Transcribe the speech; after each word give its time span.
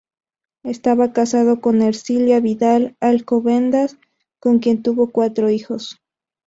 Estaba 0.63 1.13
casado 1.13 1.61
con 1.61 1.83
Ercilia 1.83 2.39
Vidal 2.39 2.97
Alcobendas, 3.01 3.97
con 4.39 4.57
quien 4.57 4.81
tuvo 4.81 5.11
cuatro 5.11 5.51
hijos. 5.51 6.01